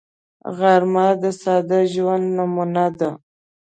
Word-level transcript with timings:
غرمه 0.57 1.07
د 1.21 1.23
ساده 1.41 1.79
ژوند 1.93 2.25
نمونه 2.37 2.85
ده 2.99 3.09